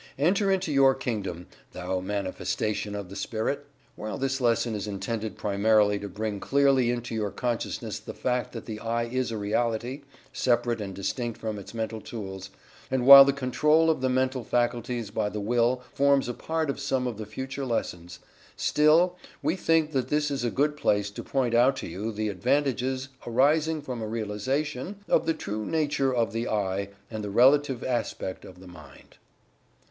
[0.17, 3.67] Enter into your Kingdom, thou manifestation of the Spirit!
[3.95, 8.65] While this lesson is intended primarily to bring clearly into your consciousness the fact that
[8.65, 10.01] the "I" is a reality,
[10.33, 12.49] separate and distinct from its Mental Tools,
[12.89, 16.79] and while the control of the mental faculties by the Will forms a part of
[16.79, 18.17] some of the future lessons,
[18.57, 22.29] still, we think that this is a good place to point out to you the
[22.29, 27.83] advantages arising from a realization of the true nature of the "I" and the relative
[27.83, 29.17] aspect of the Mind.